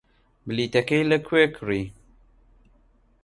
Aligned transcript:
بلیتەکەی 0.47 1.03
لەکوێ 1.11 1.43
کڕی؟ 1.55 1.83